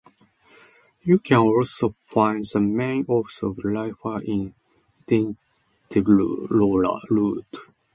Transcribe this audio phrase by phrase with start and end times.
[1.03, 4.55] You can also find the main office of Lyfter in
[5.05, 7.45] Dinteloord.